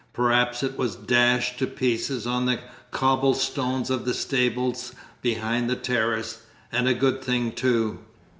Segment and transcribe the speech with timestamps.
[0.13, 2.57] Perhaps it was dashed to pieces on the
[2.89, 6.39] cobble stones of the stables behind the terrace,
[6.71, 7.99] and a good thing too.